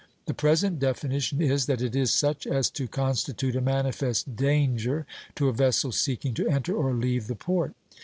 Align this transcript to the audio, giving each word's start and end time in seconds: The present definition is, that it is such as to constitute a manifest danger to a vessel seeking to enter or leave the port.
The 0.25 0.33
present 0.33 0.79
definition 0.79 1.43
is, 1.43 1.67
that 1.67 1.79
it 1.79 1.95
is 1.95 2.11
such 2.11 2.47
as 2.47 2.71
to 2.71 2.87
constitute 2.87 3.55
a 3.55 3.61
manifest 3.61 4.35
danger 4.35 5.05
to 5.35 5.47
a 5.47 5.53
vessel 5.53 5.91
seeking 5.91 6.33
to 6.33 6.47
enter 6.49 6.73
or 6.75 6.91
leave 6.91 7.27
the 7.27 7.35
port. 7.35 7.75